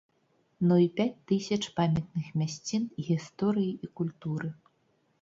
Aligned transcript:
Ну 0.71 0.77
і 0.83 0.87
пяць 0.99 1.21
тысяч 1.33 1.61
памятных 1.81 2.33
мясцін 2.45 2.91
гісторыі 3.13 3.71
і 3.87 3.95
культуры. 4.01 4.55